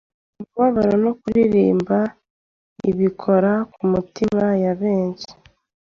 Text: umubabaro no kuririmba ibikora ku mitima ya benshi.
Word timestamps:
umubabaro 0.39 0.95
no 1.05 1.11
kuririmba 1.19 1.97
ibikora 2.91 3.51
ku 3.73 3.81
mitima 3.91 4.45
ya 4.63 4.73
benshi. 4.81 5.31